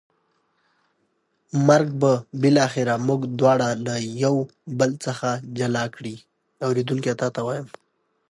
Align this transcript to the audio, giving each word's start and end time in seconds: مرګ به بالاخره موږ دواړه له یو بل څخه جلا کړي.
مرګ 1.67 1.87
به 2.01 2.13
بالاخره 2.41 2.95
موږ 3.07 3.21
دواړه 3.39 3.67
له 3.85 3.95
یو 4.23 4.35
بل 4.79 4.91
څخه 5.05 5.29
جلا 5.57 5.85
کړي. 5.95 6.15